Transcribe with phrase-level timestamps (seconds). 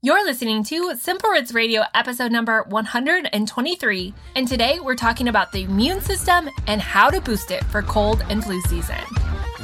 [0.00, 5.64] You're listening to Simple Roots Radio episode number 123, and today we're talking about the
[5.64, 8.94] immune system and how to boost it for cold and flu season.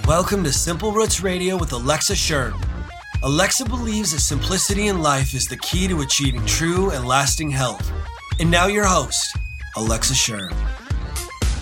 [0.08, 2.60] Welcome to Simple Roots Radio with Alexa Schirm.
[3.22, 7.88] Alexa believes that simplicity in life is the key to achieving true and lasting health.
[8.40, 9.38] And now, your host,
[9.76, 10.52] Alexa Schirm.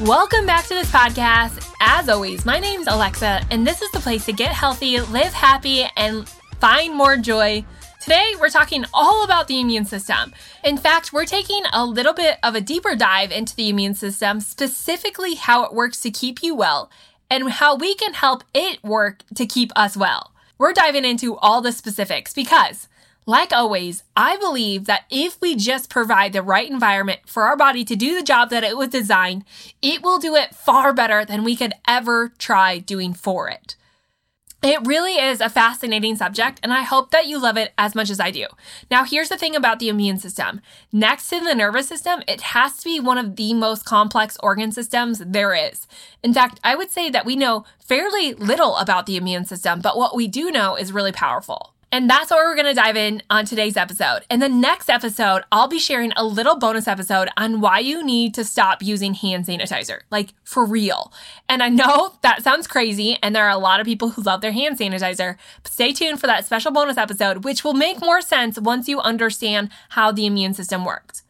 [0.00, 1.70] Welcome back to this podcast.
[1.78, 5.84] As always, my name's Alexa, and this is the place to get healthy, live happy,
[5.94, 6.26] and
[6.58, 7.62] find more joy
[8.02, 10.34] Today, we're talking all about the immune system.
[10.64, 14.40] In fact, we're taking a little bit of a deeper dive into the immune system,
[14.40, 16.90] specifically how it works to keep you well
[17.30, 20.32] and how we can help it work to keep us well.
[20.58, 22.88] We're diving into all the specifics because,
[23.24, 27.84] like always, I believe that if we just provide the right environment for our body
[27.84, 29.44] to do the job that it was designed,
[29.80, 33.76] it will do it far better than we could ever try doing for it.
[34.64, 38.10] It really is a fascinating subject, and I hope that you love it as much
[38.10, 38.46] as I do.
[38.92, 40.60] Now, here's the thing about the immune system.
[40.92, 44.70] Next to the nervous system, it has to be one of the most complex organ
[44.70, 45.88] systems there is.
[46.22, 49.98] In fact, I would say that we know fairly little about the immune system, but
[49.98, 51.72] what we do know is really powerful.
[51.92, 54.20] And that's what we're going to dive in on today's episode.
[54.30, 58.32] In the next episode, I'll be sharing a little bonus episode on why you need
[58.34, 61.12] to stop using hand sanitizer, like for real.
[61.50, 64.40] And I know that sounds crazy, and there are a lot of people who love
[64.40, 65.36] their hand sanitizer.
[65.62, 68.98] But stay tuned for that special bonus episode, which will make more sense once you
[68.98, 71.21] understand how the immune system works.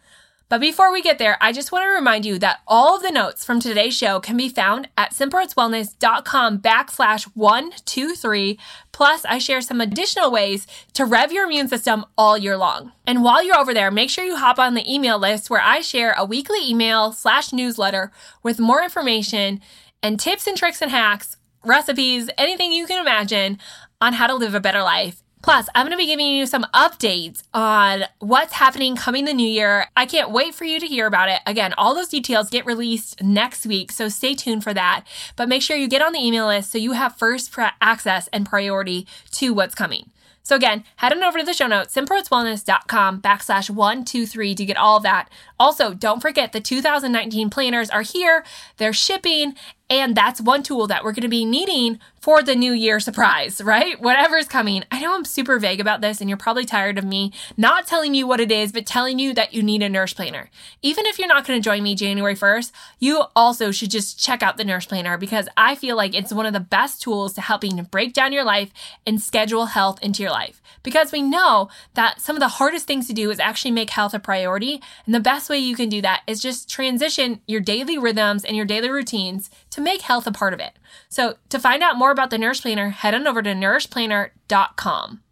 [0.53, 3.11] But before we get there, I just want to remind you that all of the
[3.11, 8.59] notes from today's show can be found at simplerootswellness.com backslash 123.
[8.93, 12.93] Plus, I share some additional ways to rev your immune system all year long.
[13.07, 15.81] And while you're over there, make sure you hop on the email list where I
[15.81, 19.59] share a weekly email slash newsletter with more information
[20.03, 23.57] and tips and tricks and hacks, recipes, anything you can imagine
[24.03, 26.65] on how to live a better life Plus, I'm going to be giving you some
[26.73, 29.87] updates on what's happening coming the new year.
[29.97, 31.41] I can't wait for you to hear about it.
[31.47, 35.05] Again, all those details get released next week, so stay tuned for that.
[35.35, 38.47] But make sure you get on the email list so you have first access and
[38.47, 40.11] priority to what's coming.
[40.45, 44.97] So again, head on over to the show notes, simplerootswellness.com backslash 123 to get all
[44.97, 45.29] of that.
[45.59, 48.45] Also, don't forget the 2019 planners are here.
[48.77, 49.55] They're shipping
[49.93, 53.61] and that's one tool that we're going to be needing for the new year surprise,
[53.61, 54.01] right?
[54.01, 54.85] Whatever's coming.
[54.91, 58.15] I know I'm super vague about this and you're probably tired of me not telling
[58.15, 60.49] you what it is, but telling you that you need a Nourish Planner.
[60.81, 64.43] Even if you're not going to join me January 1st, you also should just check
[64.43, 67.43] out the Nourish Planner because I feel like it's one of the best tools to
[67.43, 68.71] helping break down your life
[69.07, 70.63] and schedule health into your life.
[70.85, 74.15] Because we know that some of the hardest things to do is actually make health
[74.15, 74.81] a priority.
[75.07, 78.57] And the best way you can do that is just transition your daily rhythms and
[78.57, 80.79] your daily routines to make health a part of it.
[81.09, 85.23] So to find out more about the Nourish Planner, head on over to nourishplanner.com.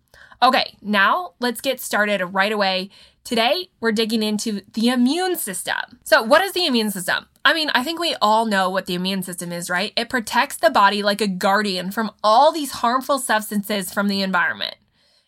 [0.42, 2.90] Okay, now let's get started right away.
[3.24, 6.00] Today, we're digging into the immune system.
[6.04, 7.26] So, what is the immune system?
[7.44, 9.92] I mean, I think we all know what the immune system is, right?
[9.96, 14.76] It protects the body like a guardian from all these harmful substances from the environment.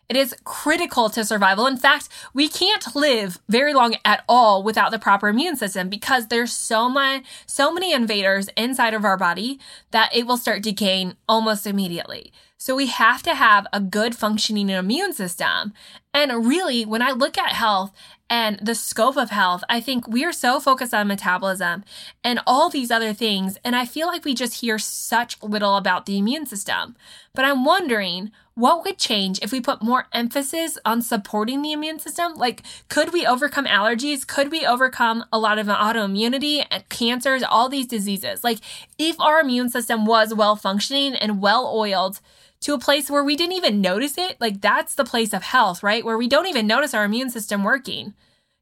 [0.08, 1.66] It is critical to survival.
[1.66, 6.26] In fact, we can't live very long at all without the proper immune system because
[6.26, 9.58] there's so much, so many invaders inside of our body
[9.90, 12.32] that it will start decaying almost immediately.
[12.64, 15.72] So we have to have a good functioning immune system.
[16.14, 17.92] And really, when I look at health
[18.30, 21.82] and the scope of health, I think we are so focused on metabolism
[22.22, 23.58] and all these other things.
[23.64, 26.94] And I feel like we just hear such little about the immune system.
[27.34, 31.98] But I'm wondering, what would change if we put more emphasis on supporting the immune
[31.98, 32.34] system?
[32.34, 34.24] Like, could we overcome allergies?
[34.24, 38.44] Could we overcome a lot of autoimmunity and cancers, all these diseases?
[38.44, 38.58] Like,
[38.98, 42.20] if our immune system was well functioning and well oiled
[42.62, 45.82] to a place where we didn't even notice it, like, that's the place of health,
[45.82, 46.04] right?
[46.04, 48.14] Where we don't even notice our immune system working.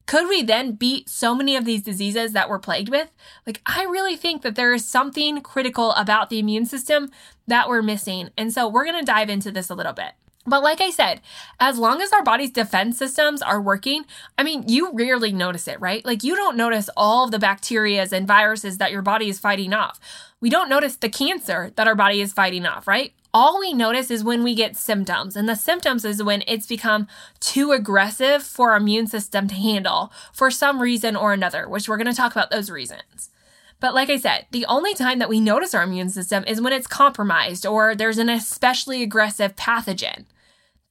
[0.06, 3.10] Could we then beat so many of these diseases that we're plagued with?
[3.46, 7.10] Like, I really think that there is something critical about the immune system
[7.46, 8.30] that we're missing.
[8.36, 10.12] And so we're to dive into this a little bit.
[10.46, 11.20] But like I said,
[11.60, 14.04] as long as our body's defense systems are working,
[14.38, 16.04] I mean, you rarely notice it, right?
[16.04, 19.74] Like you don't notice all of the bacterias and viruses that your body is fighting
[19.74, 20.00] off.
[20.40, 23.12] We don't notice the cancer that our body is fighting off, right?
[23.32, 25.36] All we notice is when we get symptoms.
[25.36, 27.06] And the symptoms is when it's become
[27.38, 31.96] too aggressive for our immune system to handle for some reason or another, which we're
[31.96, 33.30] going to talk about those reasons.
[33.78, 36.72] But like I said, the only time that we notice our immune system is when
[36.72, 40.26] it's compromised or there's an especially aggressive pathogen.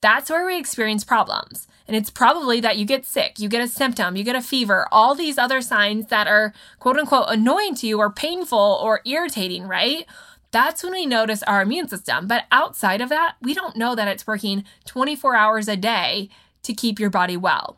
[0.01, 1.67] That's where we experience problems.
[1.87, 4.87] And it's probably that you get sick, you get a symptom, you get a fever,
[4.91, 9.67] all these other signs that are quote unquote annoying to you or painful or irritating,
[9.67, 10.05] right?
[10.51, 12.27] That's when we notice our immune system.
[12.27, 16.29] But outside of that, we don't know that it's working 24 hours a day
[16.63, 17.77] to keep your body well.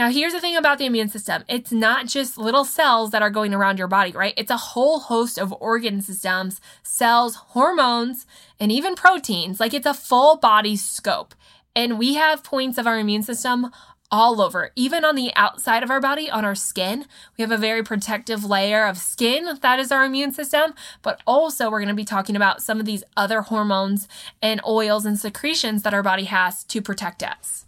[0.00, 3.30] Now, here's the thing about the immune system it's not just little cells that are
[3.30, 4.34] going around your body, right?
[4.36, 8.26] It's a whole host of organ systems, cells, hormones,
[8.58, 9.60] and even proteins.
[9.60, 11.34] Like it's a full body scope.
[11.76, 13.70] And we have points of our immune system
[14.10, 17.06] all over, even on the outside of our body, on our skin.
[17.36, 21.70] We have a very protective layer of skin that is our immune system, but also
[21.70, 24.08] we're going to be talking about some of these other hormones
[24.42, 27.66] and oils and secretions that our body has to protect us.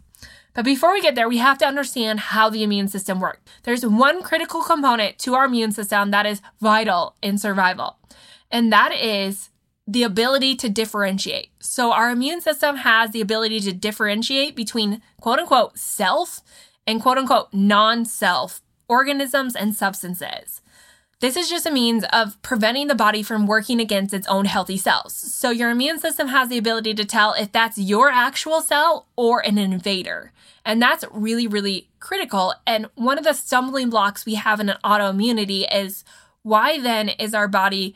[0.54, 3.40] But before we get there, we have to understand how the immune system works.
[3.62, 7.96] There's one critical component to our immune system that is vital in survival,
[8.50, 9.48] and that is
[9.92, 11.50] the ability to differentiate.
[11.60, 16.40] So our immune system has the ability to differentiate between quote unquote self
[16.86, 20.62] and quote unquote non self organisms and substances.
[21.20, 24.76] This is just a means of preventing the body from working against its own healthy
[24.76, 25.14] cells.
[25.14, 29.40] So your immune system has the ability to tell if that's your actual cell or
[29.40, 30.32] an invader.
[30.64, 32.54] And that's really, really critical.
[32.66, 36.02] And one of the stumbling blocks we have in an autoimmunity is
[36.42, 37.94] why then is our body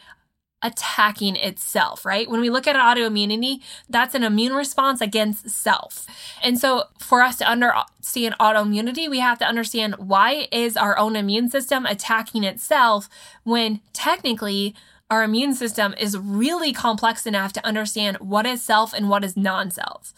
[0.67, 2.29] attacking itself, right?
[2.29, 6.07] When we look at autoimmunity, that's an immune response against self.
[6.43, 11.17] And so for us to understand autoimmunity, we have to understand why is our own
[11.17, 13.09] immune system attacking itself
[13.45, 14.75] when technically
[15.09, 19.37] our immune system is really complex enough to understand what is self and what is
[19.37, 20.13] non-self.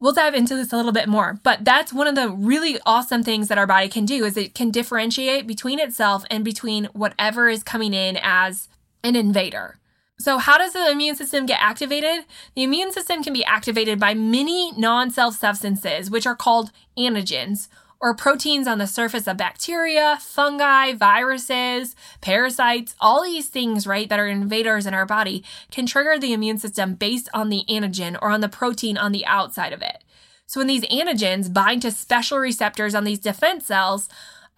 [0.00, 3.24] We'll dive into this a little bit more, but that's one of the really awesome
[3.24, 7.48] things that our body can do is it can differentiate between itself and between whatever
[7.48, 8.68] is coming in as
[9.02, 9.78] an invader.
[10.20, 12.24] So, how does the immune system get activated?
[12.56, 17.68] The immune system can be activated by many non self substances, which are called antigens,
[18.00, 24.18] or proteins on the surface of bacteria, fungi, viruses, parasites, all these things, right, that
[24.18, 28.30] are invaders in our body can trigger the immune system based on the antigen or
[28.30, 30.02] on the protein on the outside of it.
[30.46, 34.08] So, when these antigens bind to special receptors on these defense cells,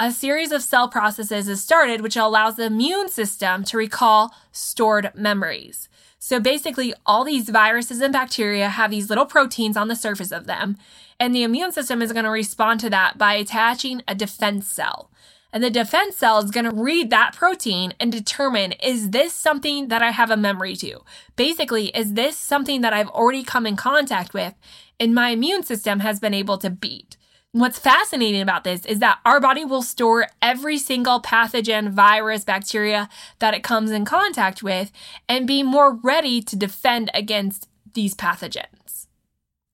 [0.01, 5.13] a series of cell processes is started which allows the immune system to recall stored
[5.15, 5.91] memories.
[6.19, 10.47] So basically, all these viruses and bacteria have these little proteins on the surface of
[10.47, 10.79] them,
[11.19, 15.11] and the immune system is going to respond to that by attaching a defense cell.
[15.53, 19.89] And the defense cell is going to read that protein and determine is this something
[19.89, 21.01] that I have a memory to?
[21.37, 24.55] Basically, is this something that I've already come in contact with
[24.99, 27.19] and my immune system has been able to beat?
[27.53, 33.09] What's fascinating about this is that our body will store every single pathogen, virus, bacteria
[33.41, 34.93] that it comes in contact with
[35.29, 39.09] and be more ready to defend against these pathogens.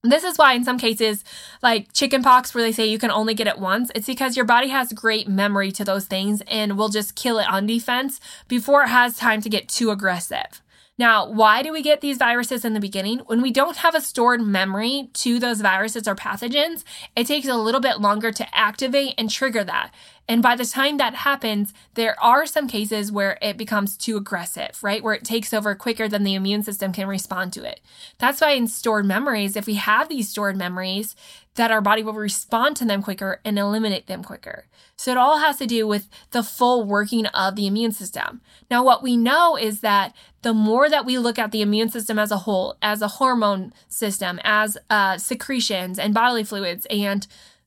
[0.02, 1.22] This is why, in some cases,
[1.62, 4.68] like chickenpox, where they say you can only get it once, it's because your body
[4.68, 8.88] has great memory to those things and will just kill it on defense before it
[8.88, 10.62] has time to get too aggressive.
[10.98, 13.18] Now, why do we get these viruses in the beginning?
[13.26, 16.84] When we don't have a stored memory to those viruses or pathogens,
[17.14, 19.92] it takes a little bit longer to activate and trigger that.
[20.28, 24.82] And by the time that happens, there are some cases where it becomes too aggressive,
[24.82, 25.02] right?
[25.02, 27.80] Where it takes over quicker than the immune system can respond to it.
[28.18, 31.14] That's why in stored memories, if we have these stored memories,
[31.54, 34.66] that our body will respond to them quicker and eliminate them quicker.
[34.96, 38.40] So it all has to do with the full working of the immune system.
[38.70, 42.18] Now, what we know is that the more that we look at the immune system
[42.18, 47.26] as a whole, as a hormone system, as uh, secretions and bodily fluids, and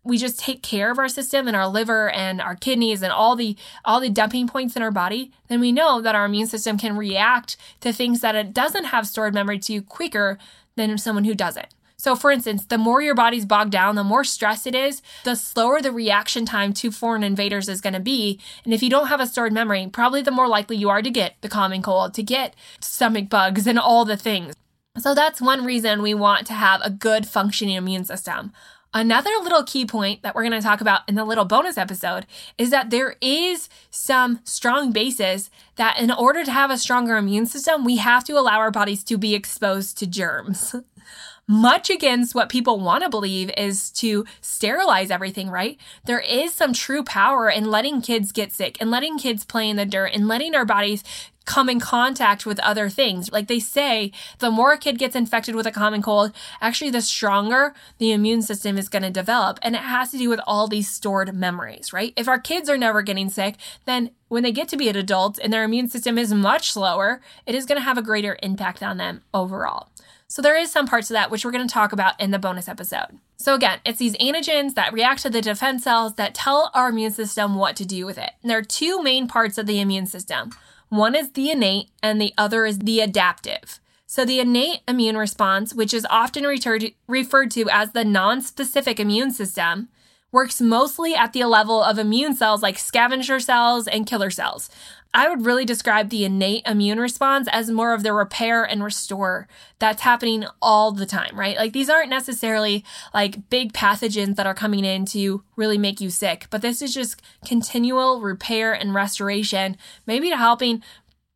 [0.09, 3.35] we just take care of our system and our liver and our kidneys and all
[3.35, 6.78] the all the dumping points in our body, then we know that our immune system
[6.78, 10.37] can react to things that it doesn't have stored memory to quicker
[10.75, 11.68] than someone who doesn't.
[11.99, 15.35] So, for instance, the more your body's bogged down, the more stress it is, the
[15.35, 18.39] slower the reaction time to foreign invaders is going to be.
[18.63, 21.09] And if you don't have a stored memory, probably the more likely you are to
[21.09, 24.56] get the common cold, to get stomach bugs, and all the things.
[24.97, 28.54] So, that's one reason we want to have a good functioning immune system.
[28.91, 32.25] Another little key point that we're going to talk about in the little bonus episode
[32.57, 37.45] is that there is some strong basis that in order to have a stronger immune
[37.45, 40.75] system, we have to allow our bodies to be exposed to germs.
[41.49, 45.79] much against what people want to believe is to sterilize everything, right?
[46.06, 49.75] There is some true power in letting kids get sick and letting kids play in
[49.75, 51.03] the dirt and letting our bodies
[51.45, 53.31] come in contact with other things.
[53.31, 57.01] Like they say, the more a kid gets infected with a common cold, actually the
[57.01, 59.57] stronger the immune system is going to develop.
[59.63, 62.13] And it has to do with all these stored memories, right?
[62.15, 65.39] If our kids are never getting sick, then when they get to be an adult
[65.39, 68.83] and their immune system is much slower, it is going to have a greater impact
[68.83, 69.89] on them overall.
[70.31, 72.38] So there is some parts of that which we're going to talk about in the
[72.38, 73.18] bonus episode.
[73.38, 77.12] So again, it's these antigens that react to the defense cells that tell our immune
[77.12, 78.33] system what to do with it.
[78.44, 80.52] And there are two main parts of the immune system.
[80.90, 83.80] One is the innate and the other is the adaptive.
[84.06, 89.90] So, the innate immune response, which is often referred to as the non-specific immune system,
[90.31, 94.69] works mostly at the level of immune cells like scavenger cells and killer cells.
[95.12, 99.48] I would really describe the innate immune response as more of the repair and restore
[99.80, 101.57] that's happening all the time, right?
[101.57, 106.12] Like these aren't necessarily like big pathogens that are coming in to really make you
[106.12, 110.83] sick, but this is just continual repair and restoration, maybe to helping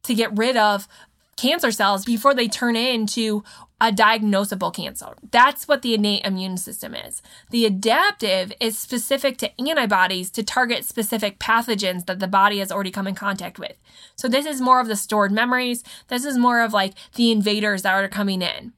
[0.04, 0.88] to get rid of
[1.36, 3.44] cancer cells before they turn into
[3.84, 5.14] a diagnosable cancer.
[5.30, 7.22] That's what the innate immune system is.
[7.50, 12.92] The adaptive is specific to antibodies to target specific pathogens that the body has already
[12.92, 13.78] come in contact with.
[14.16, 15.84] So this is more of the stored memories.
[16.08, 18.72] This is more of like the invaders that are coming in.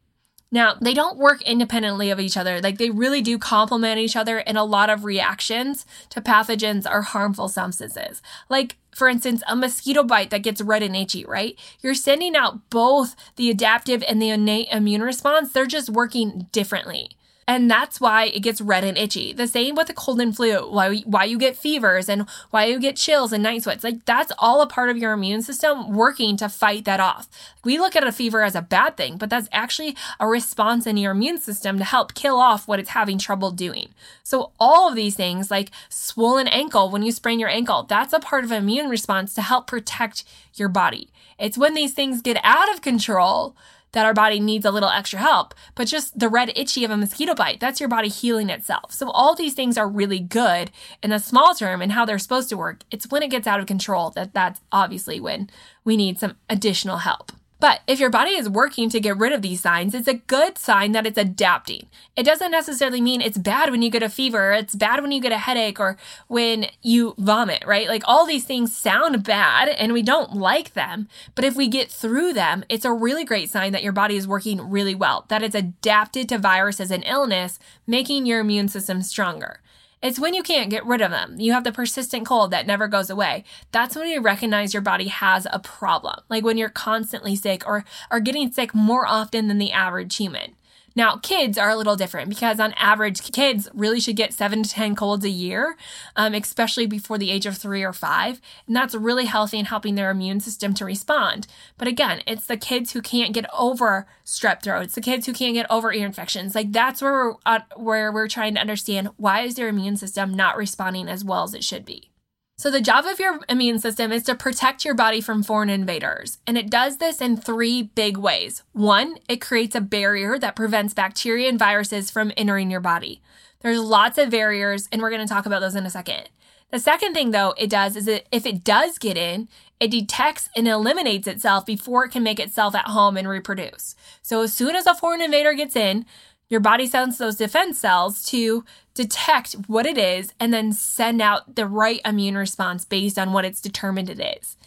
[0.51, 2.61] Now, they don't work independently of each other.
[2.61, 7.01] Like they really do complement each other in a lot of reactions to pathogens or
[7.01, 8.21] harmful substances.
[8.47, 11.59] Like, for instance, a mosquito bite that gets red and itchy, right?
[11.81, 15.51] You're sending out both the adaptive and the innate immune response.
[15.51, 17.09] They're just working differently.
[17.47, 19.31] And that's why it gets red and itchy.
[19.31, 22.79] The same with the cold and flu, why, why you get fevers and why you
[22.79, 23.83] get chills and night sweats.
[23.83, 27.27] Like that's all a part of your immune system working to fight that off.
[27.63, 30.97] We look at a fever as a bad thing, but that's actually a response in
[30.97, 33.89] your immune system to help kill off what it's having trouble doing.
[34.23, 38.19] So all of these things, like swollen ankle, when you sprain your ankle, that's a
[38.19, 40.23] part of immune response to help protect
[40.55, 41.09] your body.
[41.37, 43.55] It's when these things get out of control
[43.95, 46.97] that our body needs a little extra help, but just the red itchy of a
[46.97, 48.91] mosquito bite, that's your body healing itself.
[48.91, 50.69] So all these things are really good
[51.01, 52.83] in the small term and how they're supposed to work.
[52.91, 55.49] It's when it gets out of control that that's obviously when
[55.85, 57.31] we need some additional help.
[57.59, 60.57] But if your body is working to get rid of these signs, it's a good
[60.57, 61.87] sign that it's adapting.
[62.15, 65.21] It doesn't necessarily mean it's bad when you get a fever, it's bad when you
[65.21, 65.97] get a headache or
[66.27, 67.87] when you vomit, right?
[67.87, 71.07] Like all these things sound bad and we don't like them.
[71.33, 74.27] But if we get through them, it's a really great sign that your body is
[74.27, 77.57] working really well, that it's adapted to viruses and illness,
[77.87, 79.61] making your immune system stronger.
[80.05, 81.39] It's when you can't get rid of them.
[81.39, 83.43] You have the persistent cold that never goes away.
[83.71, 86.19] That's when you recognize your body has a problem.
[86.29, 90.51] Like when you're constantly sick or are getting sick more often than the average human.
[90.95, 94.69] Now, kids are a little different because on average, kids really should get seven to
[94.69, 95.75] 10 colds a year,
[96.15, 98.39] um, especially before the age of three or five.
[98.65, 101.47] And that's really healthy and helping their immune system to respond.
[101.77, 104.83] But again, it's the kids who can't get over strep throat.
[104.83, 106.55] It's the kids who can't get over ear infections.
[106.55, 110.33] Like that's where we're, uh, where we're trying to understand why is their immune system
[110.33, 112.09] not responding as well as it should be.
[112.57, 116.37] So, the job of your immune system is to protect your body from foreign invaders.
[116.47, 118.63] And it does this in three big ways.
[118.71, 123.21] One, it creates a barrier that prevents bacteria and viruses from entering your body.
[123.59, 126.29] There's lots of barriers, and we're going to talk about those in a second.
[126.71, 129.49] The second thing, though, it does is that if it does get in,
[129.81, 133.95] it detects and eliminates itself before it can make itself at home and reproduce.
[134.21, 136.05] So, as soon as a foreign invader gets in,
[136.49, 138.63] your body sends those defense cells to
[138.95, 143.45] detect what it is and then send out the right immune response based on what
[143.45, 144.57] it's determined it is.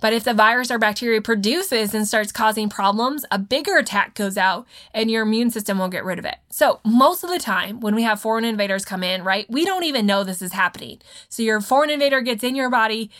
[0.00, 4.36] But if the virus or bacteria produces and starts causing problems, a bigger attack goes
[4.36, 6.36] out and your immune system won't get rid of it.
[6.50, 9.84] So, most of the time when we have foreign invaders come in, right, we don't
[9.84, 11.00] even know this is happening.
[11.28, 13.10] So, your foreign invader gets in your body,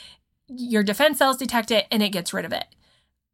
[0.49, 2.67] your defense cells detect it, and it gets rid of it.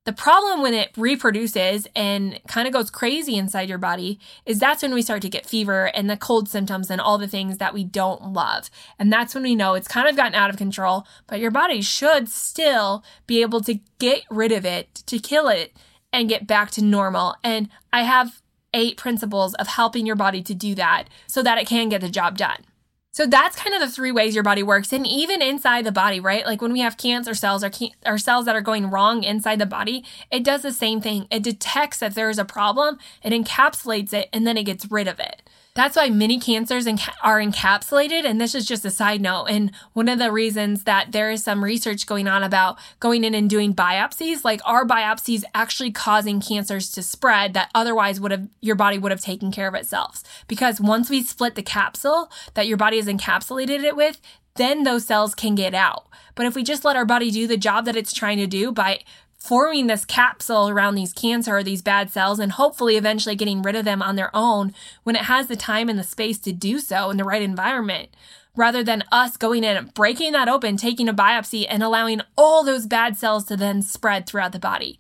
[0.06, 4.82] The problem when it reproduces and kind of goes crazy inside your body is that's
[4.82, 7.74] when we start to get fever and the cold symptoms and all the things that
[7.74, 8.70] we don't love.
[8.98, 11.82] And that's when we know it's kind of gotten out of control, but your body
[11.82, 15.76] should still be able to get rid of it, to kill it,
[16.14, 17.36] and get back to normal.
[17.44, 18.40] And I have
[18.72, 22.08] eight principles of helping your body to do that so that it can get the
[22.08, 22.64] job done.
[23.12, 24.92] So that's kind of the three ways your body works.
[24.92, 26.46] And even inside the body, right?
[26.46, 29.58] Like when we have cancer cells or, can- or cells that are going wrong inside
[29.58, 31.26] the body, it does the same thing.
[31.30, 35.08] It detects that there is a problem, it encapsulates it, and then it gets rid
[35.08, 35.42] of it.
[35.74, 36.86] That's why many cancers
[37.22, 38.24] are encapsulated.
[38.24, 39.44] And this is just a side note.
[39.46, 43.34] And one of the reasons that there is some research going on about going in
[43.34, 48.48] and doing biopsies, like are biopsies actually causing cancers to spread that otherwise would have,
[48.60, 50.24] your body would have taken care of itself.
[50.48, 54.20] Because once we split the capsule that your body has encapsulated it with,
[54.56, 56.06] then those cells can get out.
[56.34, 58.72] But if we just let our body do the job that it's trying to do
[58.72, 59.00] by
[59.40, 63.74] forming this capsule around these cancer or these bad cells and hopefully eventually getting rid
[63.74, 66.78] of them on their own when it has the time and the space to do
[66.78, 68.10] so in the right environment
[68.54, 72.62] rather than us going in and breaking that open, taking a biopsy and allowing all
[72.62, 74.98] those bad cells to then spread throughout the body.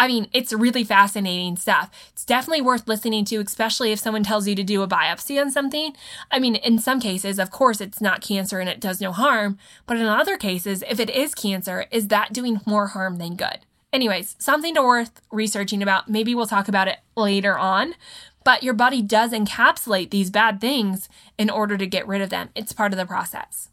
[0.00, 1.90] I mean, it's really fascinating stuff.
[2.10, 5.50] It's definitely worth listening to, especially if someone tells you to do a biopsy on
[5.50, 5.92] something.
[6.30, 9.58] I mean, in some cases, of course, it's not cancer and it does no harm.
[9.86, 13.58] But in other cases, if it is cancer, is that doing more harm than good?
[13.92, 16.08] Anyways, something to worth researching about.
[16.08, 17.94] Maybe we'll talk about it later on.
[18.42, 22.48] But your body does encapsulate these bad things in order to get rid of them.
[22.54, 23.69] It's part of the process.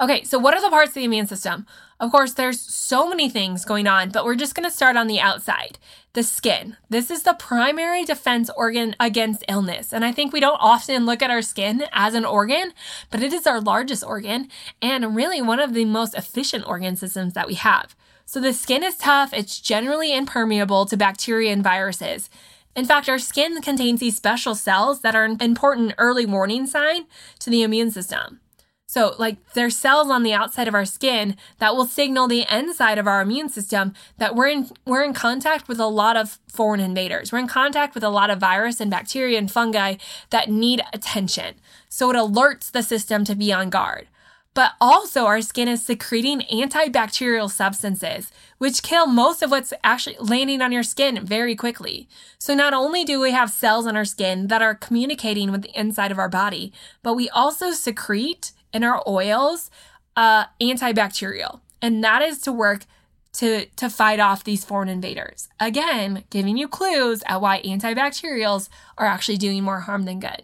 [0.00, 1.66] Okay, so what are the parts of the immune system?
[1.98, 5.06] Of course, there's so many things going on, but we're just going to start on
[5.06, 5.78] the outside.
[6.14, 6.76] The skin.
[6.88, 9.92] This is the primary defense organ against illness.
[9.92, 12.72] And I think we don't often look at our skin as an organ,
[13.10, 14.48] but it is our largest organ
[14.80, 17.94] and really one of the most efficient organ systems that we have.
[18.24, 19.34] So the skin is tough.
[19.34, 22.30] It's generally impermeable to bacteria and viruses.
[22.76, 27.06] In fact, our skin contains these special cells that are an important early warning sign
[27.40, 28.40] to the immune system.
[28.90, 32.98] So, like, there's cells on the outside of our skin that will signal the inside
[32.98, 36.80] of our immune system that we're in we're in contact with a lot of foreign
[36.80, 37.30] invaders.
[37.30, 39.94] We're in contact with a lot of virus and bacteria and fungi
[40.30, 41.54] that need attention.
[41.88, 44.08] So it alerts the system to be on guard.
[44.54, 50.60] But also, our skin is secreting antibacterial substances, which kill most of what's actually landing
[50.60, 52.08] on your skin very quickly.
[52.40, 55.78] So, not only do we have cells on our skin that are communicating with the
[55.78, 56.72] inside of our body,
[57.04, 59.70] but we also secrete in our oils
[60.16, 62.84] uh, antibacterial, and that is to work
[63.32, 65.48] to to fight off these foreign invaders.
[65.60, 70.42] Again, giving you clues at why antibacterials are actually doing more harm than good.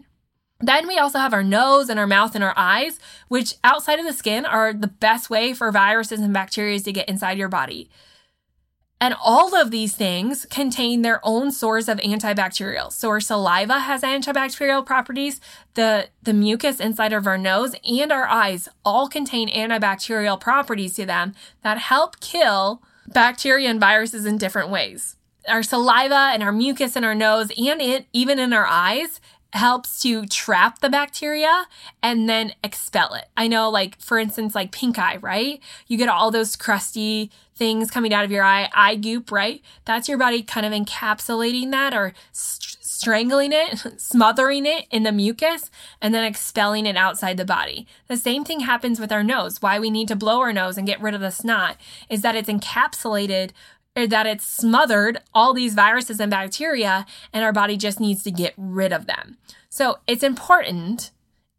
[0.61, 4.07] Then we also have our nose and our mouth and our eyes, which outside of
[4.07, 7.91] the skin are the best way for viruses and bacteria to get inside your body.
[8.99, 12.91] And all of these things contain their own source of antibacterial.
[12.91, 15.41] So our saliva has antibacterial properties.
[15.75, 21.05] The, the mucus inside of our nose and our eyes all contain antibacterial properties to
[21.05, 25.17] them that help kill bacteria and viruses in different ways.
[25.47, 29.21] Our saliva and our mucus in our nose and it, even in our eyes
[29.57, 31.67] helps to trap the bacteria
[32.03, 33.27] and then expel it.
[33.37, 35.61] I know, like, for instance, like pink eye, right?
[35.87, 39.63] You get all those crusty things coming out of your eye, eye goop, right?
[39.85, 45.13] That's your body kind of encapsulating that or st- strangling it, smothering it in the
[45.13, 45.71] mucus,
[46.01, 47.87] and then expelling it outside the body.
[48.09, 49.61] The same thing happens with our nose.
[49.61, 51.77] Why we need to blow our nose and get rid of the snot
[52.09, 53.51] is that it's encapsulated
[53.97, 58.53] that it's smothered all these viruses and bacteria, and our body just needs to get
[58.57, 59.39] rid of them.
[59.71, 61.11] So it's important.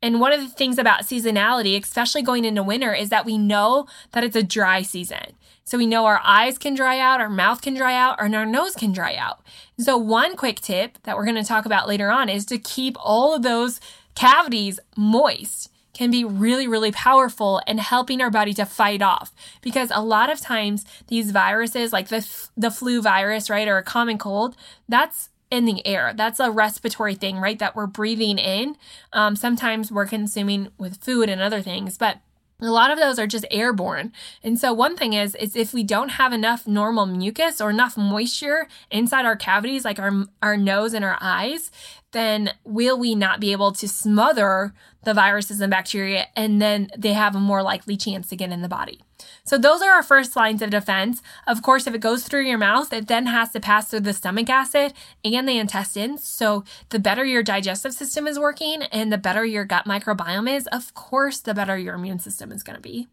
[0.02, 3.88] And one of the things about seasonality, especially going into winter, is that we know
[4.12, 5.34] that it's a dry season.
[5.63, 8.45] So we know our eyes can dry out, our mouth can dry out, and our
[8.45, 9.41] nose can dry out.
[9.80, 12.95] So one quick tip that we're going to talk about later on is to keep
[13.00, 13.82] all of those
[14.15, 19.34] cavities moist can be really, really powerful in helping our body to fight off.
[19.62, 23.84] Because a lot of times these viruses, like the, the flu virus, right, or a
[23.84, 24.56] common cold,
[24.88, 26.14] that's in the air.
[26.16, 27.58] That's a respiratory thing, right?
[27.58, 28.78] That we're breathing in.
[29.12, 32.18] Um, sometimes we're consuming with food and other things, but
[32.60, 34.12] a lot of those are just airborne.
[34.44, 37.98] And so one thing is, is if we don't have enough normal mucus or enough
[37.98, 41.72] moisture inside our cavities, like our, our nose and our eyes,
[42.12, 47.13] then will we not be able to smother the viruses and bacteria and then they
[47.13, 49.02] have a more likely chance to get in the body.
[49.43, 51.22] So those are our first lines of defense.
[51.48, 54.13] Of course, if it goes through your mouth, it then has to pass through the
[54.13, 54.93] stomach acid
[55.24, 56.24] and the intestines.
[56.24, 60.67] So the better your digestive system is working and the better your gut microbiome is,
[60.67, 63.08] of course, the better your immune system is going to be.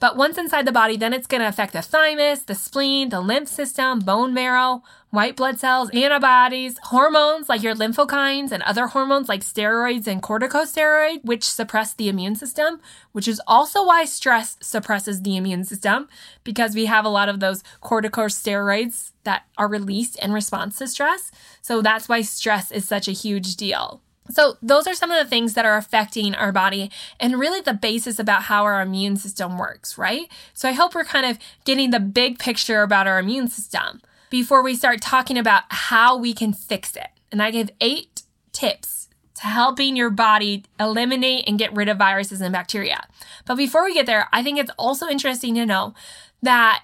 [0.00, 3.20] But once inside the body, then it's going to affect the thymus, the spleen, the
[3.20, 9.28] lymph system, bone marrow, white blood cells, antibodies, hormones like your lymphokines and other hormones
[9.28, 12.80] like steroids and corticosteroids, which suppress the immune system,
[13.12, 16.08] which is also why stress suppresses the immune system
[16.44, 21.32] because we have a lot of those corticosteroids that are released in response to stress.
[21.60, 24.00] So that's why stress is such a huge deal.
[24.30, 27.74] So, those are some of the things that are affecting our body and really the
[27.74, 30.30] basis about how our immune system works, right?
[30.54, 34.62] So, I hope we're kind of getting the big picture about our immune system before
[34.62, 37.08] we start talking about how we can fix it.
[37.32, 42.40] And I give eight tips to helping your body eliminate and get rid of viruses
[42.40, 43.06] and bacteria.
[43.46, 45.94] But before we get there, I think it's also interesting to know
[46.42, 46.82] that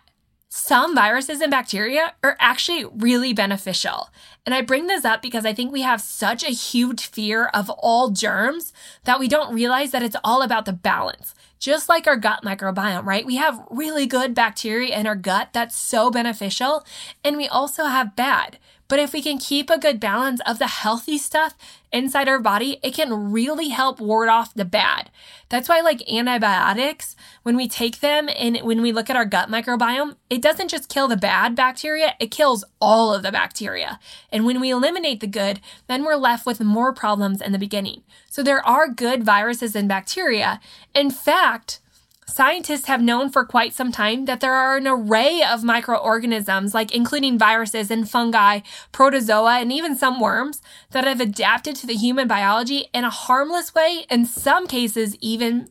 [0.57, 4.09] some viruses and bacteria are actually really beneficial.
[4.47, 7.69] And I bring this up because I think we have such a huge fear of
[7.71, 11.35] all germs that we don't realize that it's all about the balance.
[11.59, 13.27] Just like our gut microbiome, right?
[13.27, 16.87] We have really good bacteria in our gut that's so beneficial,
[17.25, 18.59] and we also have bad.
[18.95, 21.57] But if we can keep a good balance of the healthy stuff
[21.91, 25.11] inside our body, it can really help ward off the bad.
[25.49, 29.49] That's why, like antibiotics, when we take them and when we look at our gut
[29.49, 33.99] microbiome, it doesn't just kill the bad bacteria, it kills all of the bacteria.
[34.31, 38.05] And when we eliminate the good, then we're left with more problems in the beginning.
[38.31, 40.61] So there are good viruses and bacteria.
[40.95, 41.81] In fact,
[42.27, 46.95] Scientists have known for quite some time that there are an array of microorganisms, like
[46.95, 48.61] including viruses and fungi,
[48.93, 53.75] protozoa, and even some worms, that have adapted to the human biology in a harmless
[53.75, 55.69] way, in some cases, even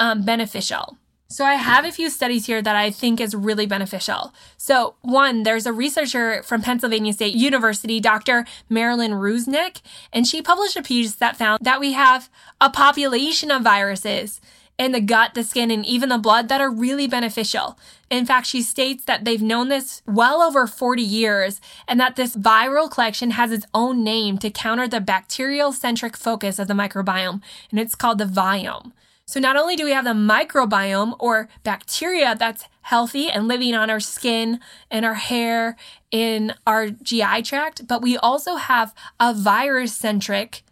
[0.00, 0.98] um, beneficial.
[1.32, 4.34] So I have a few studies here that I think is really beneficial.
[4.58, 8.44] So one, there's a researcher from Pennsylvania State University, Dr.
[8.68, 9.80] Marilyn Roossinck,
[10.12, 12.28] and she published a piece that found that we have
[12.60, 14.42] a population of viruses
[14.82, 17.78] in the gut, the skin, and even the blood that are really beneficial.
[18.10, 22.36] In fact, she states that they've known this well over 40 years and that this
[22.36, 27.40] viral collection has its own name to counter the bacterial centric focus of the microbiome,
[27.70, 28.92] and it's called the virome.
[29.24, 33.88] So not only do we have the microbiome or bacteria that's healthy and living on
[33.88, 34.58] our skin
[34.90, 35.76] and our hair
[36.10, 40.64] in our GI tract, but we also have a virus centric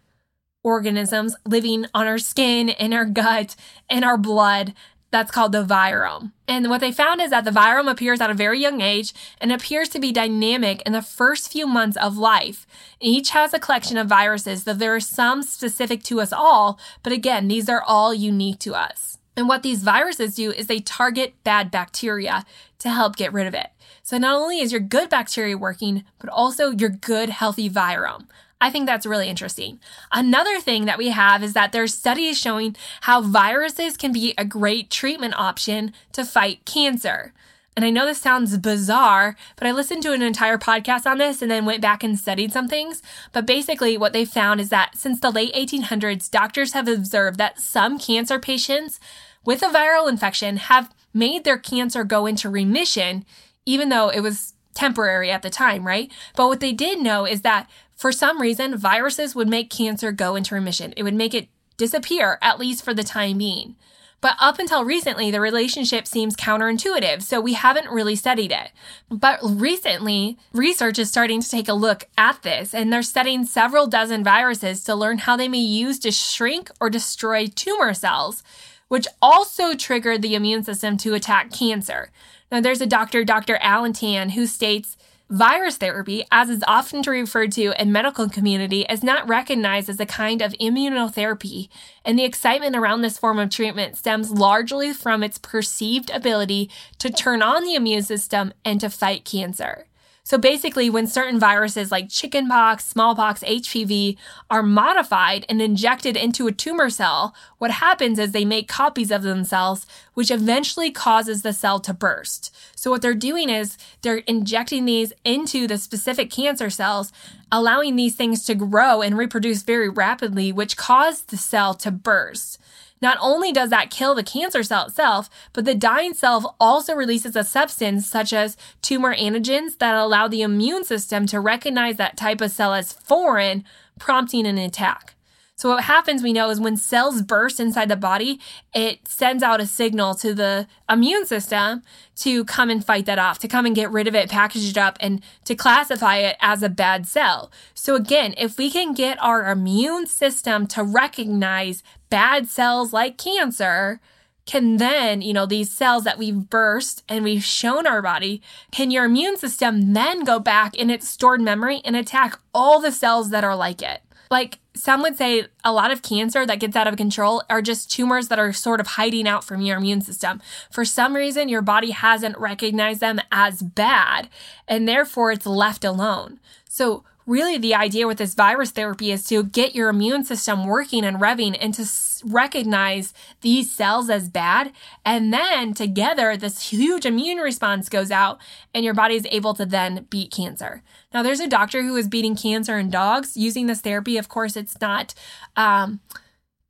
[0.63, 3.55] organisms living on our skin, in our gut,
[3.89, 4.73] in our blood
[5.11, 6.31] that's called the virome.
[6.47, 9.51] And what they found is that the virome appears at a very young age and
[9.51, 12.65] appears to be dynamic in the first few months of life.
[12.99, 17.13] Each has a collection of viruses, though there are some specific to us all, but
[17.13, 19.17] again, these are all unique to us.
[19.35, 22.45] And what these viruses do is they target bad bacteria
[22.79, 23.67] to help get rid of it.
[24.03, 28.27] So not only is your good bacteria working, but also your good healthy virome.
[28.61, 29.79] I think that's really interesting.
[30.11, 34.45] Another thing that we have is that there's studies showing how viruses can be a
[34.45, 37.33] great treatment option to fight cancer.
[37.75, 41.41] And I know this sounds bizarre, but I listened to an entire podcast on this
[41.41, 43.01] and then went back and studied some things.
[43.31, 47.59] But basically, what they found is that since the late 1800s, doctors have observed that
[47.59, 48.99] some cancer patients
[49.43, 53.25] with a viral infection have made their cancer go into remission,
[53.65, 56.11] even though it was temporary at the time, right?
[56.35, 57.69] But what they did know is that
[58.01, 60.91] for some reason, viruses would make cancer go into remission.
[60.97, 63.75] It would make it disappear, at least for the time being.
[64.21, 68.71] But up until recently, the relationship seems counterintuitive, so we haven't really studied it.
[69.11, 73.85] But recently, research is starting to take a look at this, and they're studying several
[73.85, 78.41] dozen viruses to learn how they may use to shrink or destroy tumor cells,
[78.87, 82.09] which also trigger the immune system to attack cancer.
[82.51, 83.57] Now, there's a doctor, Dr.
[83.57, 84.97] Alan Tan, who states
[85.31, 90.05] Virus therapy, as is often referred to in medical community, is not recognized as a
[90.05, 91.69] kind of immunotherapy,
[92.03, 97.09] and the excitement around this form of treatment stems largely from its perceived ability to
[97.09, 99.87] turn on the immune system and to fight cancer.
[100.23, 104.17] So basically, when certain viruses like chickenpox, smallpox, HPV
[104.51, 109.23] are modified and injected into a tumor cell, what happens is they make copies of
[109.23, 112.55] themselves, which eventually causes the cell to burst.
[112.75, 117.11] So what they're doing is they're injecting these into the specific cancer cells,
[117.51, 122.59] allowing these things to grow and reproduce very rapidly, which cause the cell to burst.
[123.01, 127.35] Not only does that kill the cancer cell itself, but the dying cell also releases
[127.35, 132.41] a substance such as tumor antigens that allow the immune system to recognize that type
[132.41, 133.63] of cell as foreign,
[133.97, 135.15] prompting an attack.
[135.61, 138.39] So what happens we know is when cells burst inside the body,
[138.73, 141.83] it sends out a signal to the immune system
[142.15, 144.77] to come and fight that off, to come and get rid of it, package it
[144.77, 147.51] up and to classify it as a bad cell.
[147.75, 153.99] So again, if we can get our immune system to recognize bad cells like cancer,
[154.45, 158.91] can then, you know, these cells that we've burst and we've shown our body, can
[158.91, 163.29] your immune system then go back in its stored memory and attack all the cells
[163.29, 164.01] that are like it?
[164.29, 167.91] Like some would say a lot of cancer that gets out of control are just
[167.91, 170.41] tumors that are sort of hiding out from your immune system.
[170.71, 174.29] For some reason, your body hasn't recognized them as bad,
[174.67, 176.39] and therefore it's left alone.
[176.69, 181.05] So really the idea with this virus therapy is to get your immune system working
[181.05, 181.85] and revving and to
[182.25, 184.71] recognize these cells as bad.
[185.05, 188.39] And then together, this huge immune response goes out
[188.73, 190.83] and your body is able to then beat cancer.
[191.13, 194.17] Now, there's a doctor who is beating cancer in dogs using this therapy.
[194.17, 195.13] Of course, it's not,
[195.55, 196.01] um,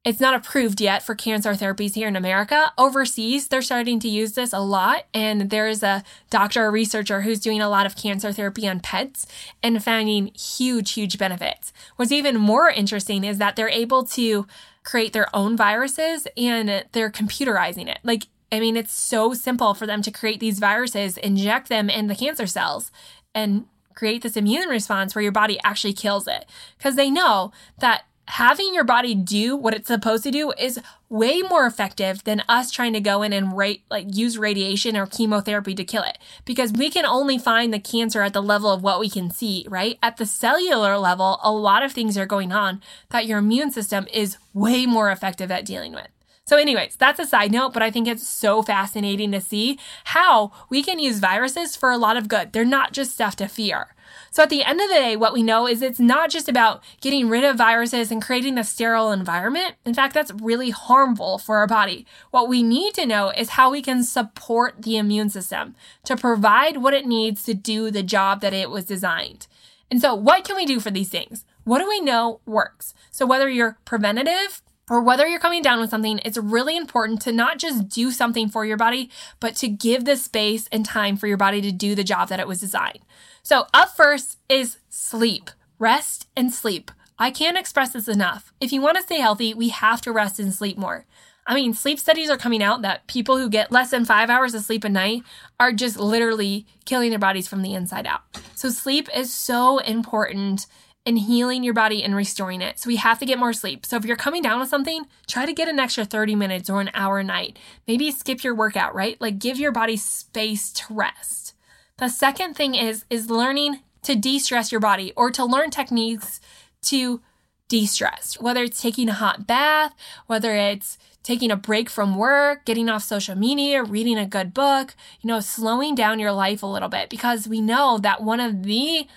[0.03, 2.73] it's not approved yet for cancer therapies here in America.
[2.77, 5.05] Overseas, they're starting to use this a lot.
[5.13, 9.27] And there's a doctor or researcher who's doing a lot of cancer therapy on pets
[9.61, 11.71] and finding huge, huge benefits.
[11.97, 14.47] What's even more interesting is that they're able to
[14.83, 17.99] create their own viruses and they're computerizing it.
[18.03, 22.07] Like, I mean, it's so simple for them to create these viruses, inject them in
[22.07, 22.91] the cancer cells,
[23.35, 26.45] and create this immune response where your body actually kills it.
[26.77, 31.41] Because they know that having your body do what it's supposed to do is way
[31.41, 35.75] more effective than us trying to go in and rate, like use radiation or chemotherapy
[35.75, 39.01] to kill it because we can only find the cancer at the level of what
[39.01, 39.99] we can see, right?
[40.01, 44.07] At the cellular level, a lot of things are going on that your immune system
[44.13, 46.07] is way more effective at dealing with.
[46.51, 50.51] So, anyways, that's a side note, but I think it's so fascinating to see how
[50.69, 52.51] we can use viruses for a lot of good.
[52.51, 53.95] They're not just stuff to fear.
[54.31, 56.83] So, at the end of the day, what we know is it's not just about
[56.99, 59.75] getting rid of viruses and creating a sterile environment.
[59.85, 62.05] In fact, that's really harmful for our body.
[62.31, 66.75] What we need to know is how we can support the immune system to provide
[66.83, 69.47] what it needs to do the job that it was designed.
[69.89, 71.45] And so, what can we do for these things?
[71.63, 72.93] What do we know works?
[73.09, 77.31] So, whether you're preventative, or whether you're coming down with something, it's really important to
[77.31, 81.27] not just do something for your body, but to give the space and time for
[81.27, 82.99] your body to do the job that it was designed.
[83.41, 85.49] So, up first is sleep,
[85.79, 86.91] rest and sleep.
[87.17, 88.51] I can't express this enough.
[88.59, 91.05] If you want to stay healthy, we have to rest and sleep more.
[91.47, 94.53] I mean, sleep studies are coming out that people who get less than five hours
[94.53, 95.23] of sleep a night
[95.57, 98.23] are just literally killing their bodies from the inside out.
[98.55, 100.67] So, sleep is so important
[101.05, 102.79] in healing your body and restoring it.
[102.79, 103.85] So, we have to get more sleep.
[103.85, 106.81] So, if you're coming down with something, try to get an extra 30 minutes or
[106.81, 107.57] an hour a night.
[107.87, 109.19] Maybe skip your workout, right?
[109.19, 111.53] Like, give your body space to rest.
[111.97, 116.41] The second thing is is learning to de-stress your body or to learn techniques
[116.83, 117.21] to
[117.67, 118.41] de-stress.
[118.41, 119.93] Whether it's taking a hot bath,
[120.27, 124.95] whether it's taking a break from work, getting off social media, reading a good book,
[125.21, 128.63] you know, slowing down your life a little bit because we know that one of
[128.63, 129.07] the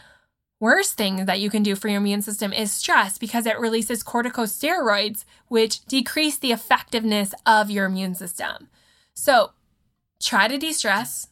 [0.64, 4.02] worst thing that you can do for your immune system is stress because it releases
[4.02, 8.68] corticosteroids, which decrease the effectiveness of your immune system.
[9.12, 9.50] So
[10.18, 11.28] try to de stress,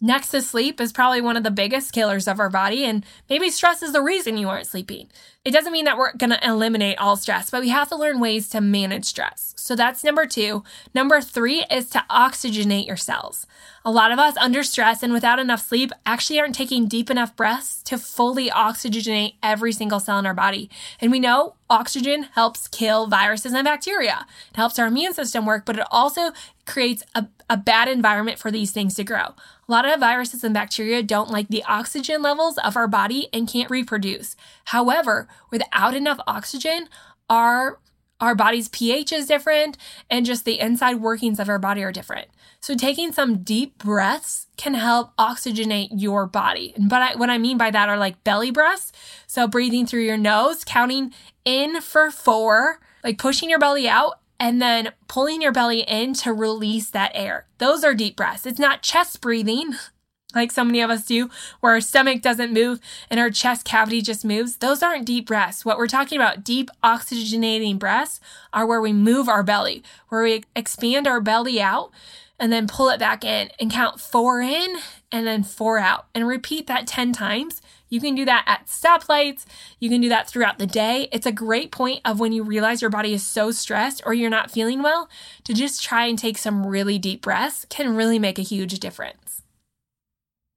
[0.00, 3.48] Next to sleep is probably one of the biggest killers of our body, and maybe
[3.48, 5.08] stress is the reason you aren't sleeping.
[5.44, 8.48] It doesn't mean that we're gonna eliminate all stress, but we have to learn ways
[8.48, 9.52] to manage stress.
[9.58, 10.64] So that's number two.
[10.94, 13.46] Number three is to oxygenate your cells.
[13.84, 17.36] A lot of us under stress and without enough sleep actually aren't taking deep enough
[17.36, 20.70] breaths to fully oxygenate every single cell in our body.
[20.98, 24.26] And we know oxygen helps kill viruses and bacteria.
[24.50, 26.32] It helps our immune system work, but it also
[26.66, 29.34] creates a, a bad environment for these things to grow.
[29.66, 33.48] A lot of viruses and bacteria don't like the oxygen levels of our body and
[33.48, 34.36] can't reproduce.
[34.66, 36.88] However, without enough oxygen,
[37.28, 37.78] our
[38.20, 39.76] our body's pH is different
[40.08, 42.28] and just the inside workings of our body are different.
[42.60, 46.74] So taking some deep breaths can help oxygenate your body.
[46.78, 48.92] But I, what I mean by that are like belly breaths.
[49.26, 51.12] So breathing through your nose, counting
[51.44, 56.32] in for 4, like pushing your belly out and then pulling your belly in to
[56.32, 57.46] release that air.
[57.58, 58.46] Those are deep breaths.
[58.46, 59.74] It's not chest breathing
[60.34, 64.02] like so many of us do, where our stomach doesn't move and our chest cavity
[64.02, 64.56] just moves.
[64.56, 65.64] Those aren't deep breaths.
[65.64, 68.20] What we're talking about, deep oxygenating breaths,
[68.52, 71.90] are where we move our belly, where we expand our belly out
[72.38, 74.76] and then pull it back in and count four in
[75.12, 77.62] and then four out and repeat that 10 times
[77.94, 79.44] you can do that at stoplights.
[79.78, 81.08] You can do that throughout the day.
[81.12, 84.28] It's a great point of when you realize your body is so stressed or you're
[84.28, 85.08] not feeling well
[85.44, 89.43] to just try and take some really deep breaths can really make a huge difference.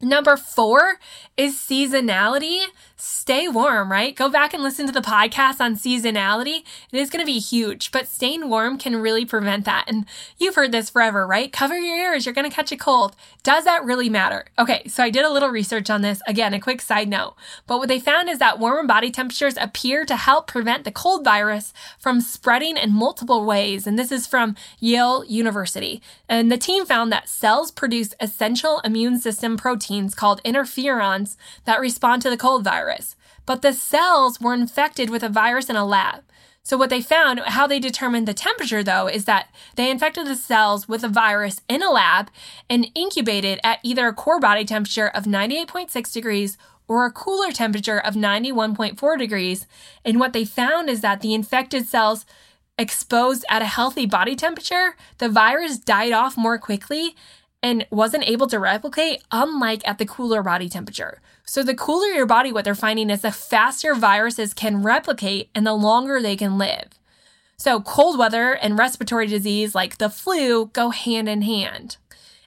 [0.02, 1.00] Number four
[1.38, 2.66] is seasonality.
[2.98, 4.16] Stay warm, right?
[4.16, 6.64] Go back and listen to the podcast on seasonality.
[6.92, 9.86] It is going to be huge, but staying warm can really prevent that.
[9.88, 10.06] And
[10.38, 11.52] you've heard this forever, right?
[11.52, 12.26] Cover your ears.
[12.26, 13.16] You're going to catch a cold.
[13.42, 14.46] Does that really matter?
[14.60, 16.22] Okay, so I did a little research on this.
[16.28, 17.36] Again, a quick side note.
[17.66, 21.24] But what they found is that warmer body temperatures appear to help prevent the cold
[21.24, 23.88] virus from spreading in multiple ways.
[23.88, 26.04] And this is from Yale University.
[26.30, 31.80] And the team found that cells produce essential immune system proteins proteins called interferons that
[31.80, 33.16] respond to the cold virus.
[33.46, 36.24] But the cells were infected with a virus in a lab.
[36.64, 40.36] So what they found, how they determined the temperature though, is that they infected the
[40.36, 42.30] cells with a virus in a lab
[42.70, 46.58] and incubated at either a core body temperature of 98.6 degrees
[46.90, 49.66] or a cooler temperature of 91.4 degrees.
[50.04, 52.26] And what they found is that the infected cells
[52.78, 57.16] exposed at a healthy body temperature, the virus died off more quickly
[57.64, 61.22] and wasn't able to replicate, unlike at the cooler body temperature.
[61.46, 65.66] So, the cooler your body, what they're finding is the faster viruses can replicate and
[65.66, 66.90] the longer they can live.
[67.58, 71.98] So, cold weather and respiratory disease like the flu go hand in hand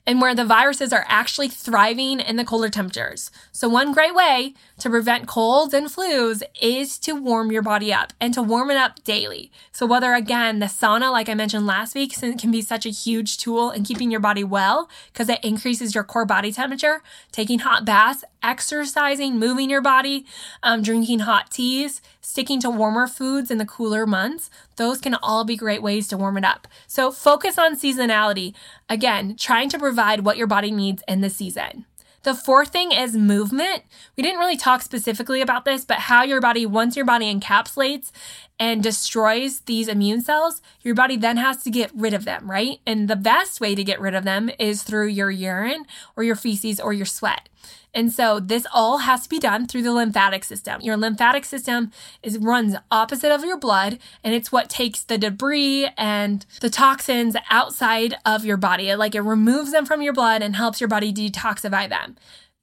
[0.06, 3.30] and where the viruses are actually thriving in the colder temperatures.
[3.52, 8.12] So, one great way to prevent colds and flus is to warm your body up
[8.20, 9.52] and to warm it up daily.
[9.72, 13.38] So, whether again, the sauna, like I mentioned last week, can be such a huge
[13.38, 17.84] tool in keeping your body well because it increases your core body temperature, taking hot
[17.84, 20.26] baths, exercising, moving your body,
[20.62, 25.44] um, drinking hot teas, sticking to warmer foods in the cooler months, those can all
[25.44, 26.68] be great ways to warm it up.
[26.86, 28.54] So focus on seasonality.
[28.88, 31.86] Again, trying to provide what your body needs in the season.
[32.22, 33.82] The fourth thing is movement.
[34.14, 38.10] We didn't really talk specifically about this, but how your body, once your body encapsulates
[38.60, 42.78] and destroys these immune cells, your body then has to get rid of them, right?
[42.86, 46.36] And the best way to get rid of them is through your urine or your
[46.36, 47.48] feces or your sweat.
[47.94, 50.80] And so this all has to be done through the lymphatic system.
[50.82, 51.90] Your lymphatic system
[52.22, 57.36] is runs opposite of your blood and it's what takes the debris and the toxins
[57.48, 58.94] outside of your body.
[58.94, 62.16] Like it removes them from your blood and helps your body detoxify them.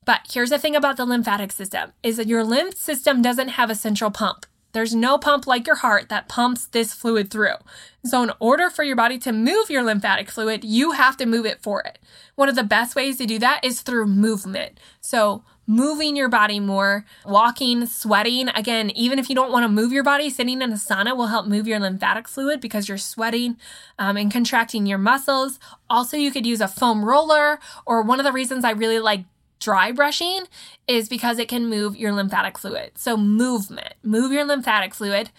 [0.05, 3.69] But here's the thing about the lymphatic system is that your lymph system doesn't have
[3.69, 4.45] a central pump.
[4.73, 7.55] There's no pump like your heart that pumps this fluid through.
[8.03, 11.45] So, in order for your body to move your lymphatic fluid, you have to move
[11.45, 11.99] it for it.
[12.35, 14.79] One of the best ways to do that is through movement.
[15.01, 18.47] So, moving your body more, walking, sweating.
[18.49, 21.27] Again, even if you don't want to move your body, sitting in a sauna will
[21.27, 23.57] help move your lymphatic fluid because you're sweating
[23.99, 25.59] um, and contracting your muscles.
[25.89, 29.25] Also, you could use a foam roller, or one of the reasons I really like
[29.59, 30.45] dry brushing
[30.87, 32.91] is because it can move your lymphatic fluid.
[32.95, 35.29] So, movement, move your lymphatic fluid.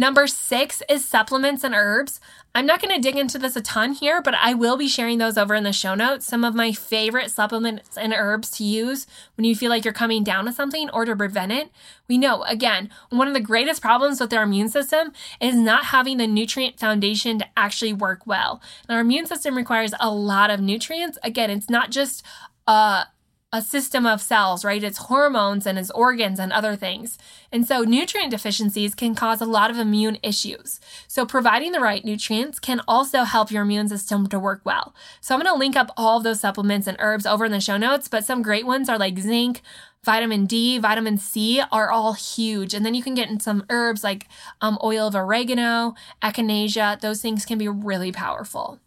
[0.00, 2.20] Number six is supplements and herbs.
[2.54, 5.18] I'm not going to dig into this a ton here, but I will be sharing
[5.18, 6.24] those over in the show notes.
[6.24, 9.06] Some of my favorite supplements and herbs to use
[9.36, 11.70] when you feel like you're coming down to something or to prevent it.
[12.08, 16.16] We know, again, one of the greatest problems with our immune system is not having
[16.16, 18.62] the nutrient foundation to actually work well.
[18.88, 21.18] And our immune system requires a lot of nutrients.
[21.22, 22.24] Again, it's not just
[22.66, 23.04] uh,
[23.52, 24.84] a system of cells, right?
[24.84, 27.18] It's hormones and its organs and other things.
[27.50, 30.78] And so nutrient deficiencies can cause a lot of immune issues.
[31.08, 34.94] So providing the right nutrients can also help your immune system to work well.
[35.20, 37.60] So I'm going to link up all of those supplements and herbs over in the
[37.60, 39.62] show notes, but some great ones are like zinc,
[40.04, 42.72] vitamin D, vitamin C are all huge.
[42.72, 44.28] And then you can get in some herbs like
[44.60, 47.00] um, oil of oregano, echinacea.
[47.00, 48.78] Those things can be really powerful.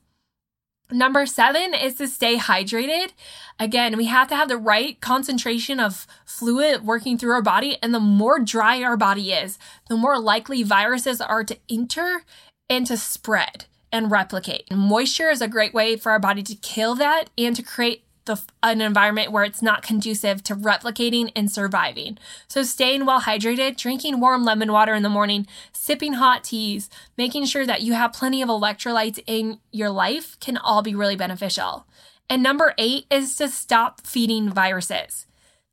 [0.91, 3.12] Number seven is to stay hydrated.
[3.60, 7.78] Again, we have to have the right concentration of fluid working through our body.
[7.82, 9.58] And the more dry our body is,
[9.89, 12.24] the more likely viruses are to enter
[12.69, 14.65] and to spread and replicate.
[14.69, 18.04] And Moisture is a great way for our body to kill that and to create
[18.26, 22.18] the, an environment where it's not conducive to replicating and surviving.
[22.48, 27.46] So, staying well hydrated, drinking warm lemon water in the morning, sipping hot teas, making
[27.46, 31.86] sure that you have plenty of electrolytes in your life can all be really beneficial.
[32.30, 35.26] And number eight is to stop feeding viruses.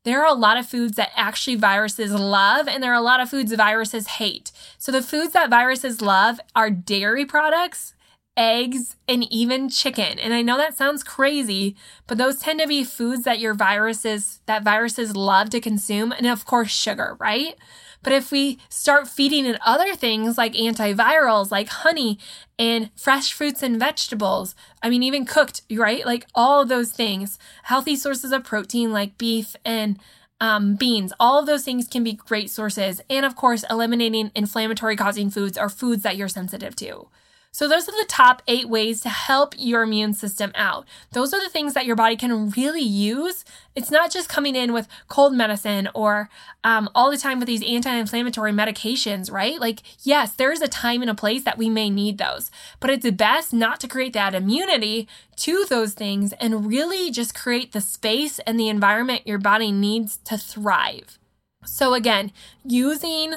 [0.03, 3.19] There are a lot of foods that actually viruses love, and there are a lot
[3.19, 4.51] of foods viruses hate.
[4.77, 7.93] So, the foods that viruses love are dairy products
[8.37, 10.17] eggs, and even chicken.
[10.17, 11.75] And I know that sounds crazy,
[12.07, 16.11] but those tend to be foods that your viruses, that viruses love to consume.
[16.11, 17.55] And of course, sugar, right?
[18.03, 22.17] But if we start feeding it other things like antivirals, like honey
[22.57, 26.05] and fresh fruits and vegetables, I mean, even cooked, right?
[26.05, 29.99] Like all those things, healthy sources of protein like beef and
[30.39, 32.99] um, beans, all of those things can be great sources.
[33.09, 37.07] And of course, eliminating inflammatory causing foods or foods that you're sensitive to.
[37.53, 40.87] So, those are the top eight ways to help your immune system out.
[41.11, 43.43] Those are the things that your body can really use.
[43.75, 46.29] It's not just coming in with cold medicine or
[46.63, 49.59] um, all the time with these anti inflammatory medications, right?
[49.59, 52.89] Like, yes, there is a time and a place that we may need those, but
[52.89, 57.81] it's best not to create that immunity to those things and really just create the
[57.81, 61.19] space and the environment your body needs to thrive.
[61.65, 62.31] So, again,
[62.63, 63.35] using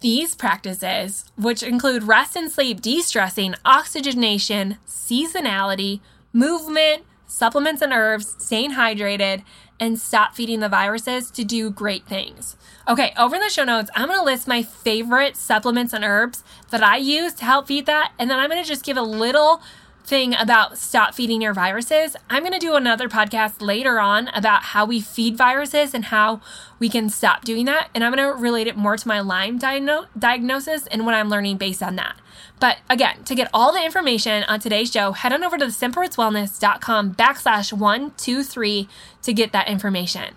[0.00, 6.00] these practices, which include rest and sleep, de stressing, oxygenation, seasonality,
[6.32, 9.42] movement, supplements and herbs, staying hydrated,
[9.80, 12.56] and stop feeding the viruses to do great things.
[12.88, 16.82] Okay, over in the show notes, I'm gonna list my favorite supplements and herbs that
[16.82, 19.62] I use to help feed that, and then I'm gonna just give a little
[20.08, 22.16] thing about stop feeding your viruses.
[22.30, 26.40] I'm going to do another podcast later on about how we feed viruses and how
[26.78, 27.90] we can stop doing that.
[27.94, 31.28] And I'm going to relate it more to my Lyme diagno- diagnosis and what I'm
[31.28, 32.16] learning based on that.
[32.58, 37.14] But again, to get all the information on today's show, head on over to simplerootswellness.com
[37.14, 38.88] backslash one, two, three
[39.22, 40.34] to get that information.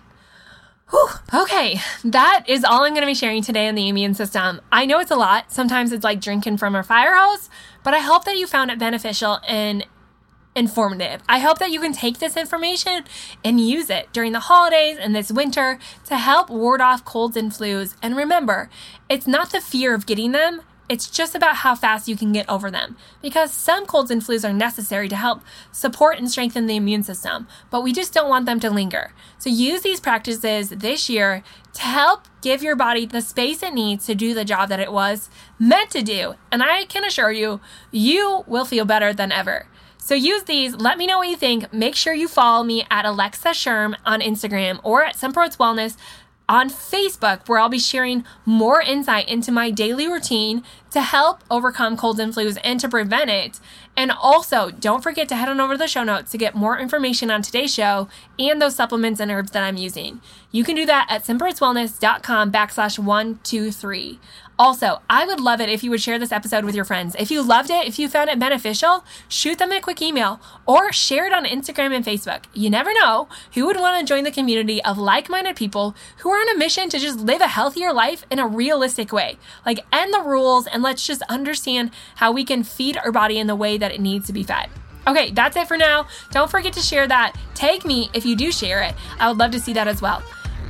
[0.92, 1.08] Whew.
[1.32, 4.60] Okay, that is all I'm going to be sharing today on the immune system.
[4.70, 5.50] I know it's a lot.
[5.50, 7.48] Sometimes it's like drinking from a fire hose,
[7.84, 9.86] but I hope that you found it beneficial and
[10.54, 11.22] informative.
[11.28, 13.04] I hope that you can take this information
[13.44, 17.50] and use it during the holidays and this winter to help ward off colds and
[17.50, 17.96] flus.
[18.02, 18.68] And remember,
[19.08, 22.48] it's not the fear of getting them, it's just about how fast you can get
[22.48, 26.76] over them, because some colds and flus are necessary to help support and strengthen the
[26.76, 29.12] immune system, but we just don't want them to linger.
[29.38, 31.42] So use these practices this year
[31.74, 34.92] to help give your body the space it needs to do the job that it
[34.92, 36.34] was meant to do.
[36.50, 37.60] And I can assure you,
[37.90, 39.66] you will feel better than ever.
[40.04, 40.74] So use these.
[40.74, 41.72] Let me know what you think.
[41.72, 45.96] Make sure you follow me at Alexa Schirm on Instagram or at Simple Wellness
[46.48, 51.96] on Facebook, where I'll be sharing more insight into my daily routine to help overcome
[51.96, 53.60] colds and flus and to prevent it.
[53.96, 56.78] And also, don't forget to head on over to the show notes to get more
[56.78, 60.20] information on today's show and those supplements and herbs that I'm using.
[60.50, 64.18] You can do that at simplerootswellness.com backslash one, two, three.
[64.62, 67.16] Also, I would love it if you would share this episode with your friends.
[67.18, 70.92] If you loved it, if you found it beneficial, shoot them a quick email or
[70.92, 72.44] share it on Instagram and Facebook.
[72.54, 76.30] You never know who would want to join the community of like minded people who
[76.30, 79.36] are on a mission to just live a healthier life in a realistic way.
[79.66, 83.48] Like, end the rules and let's just understand how we can feed our body in
[83.48, 84.70] the way that it needs to be fed.
[85.08, 86.06] Okay, that's it for now.
[86.30, 87.36] Don't forget to share that.
[87.56, 88.94] Tag me if you do share it.
[89.18, 90.22] I would love to see that as well.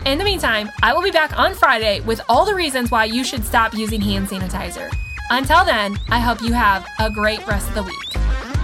[0.04, 3.22] In the meantime, I will be back on Friday with all the reasons why you
[3.22, 4.92] should stop using hand sanitizer.
[5.30, 8.61] Until then, I hope you have a great rest of the week.